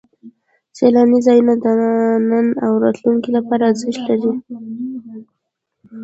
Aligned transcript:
سیلاني 0.77 1.19
ځایونه 1.25 1.53
د 1.63 1.65
نن 2.29 2.47
او 2.65 2.71
راتلونکي 2.83 3.29
لپاره 3.37 3.63
ارزښت 3.71 4.01
لري. 4.09 4.31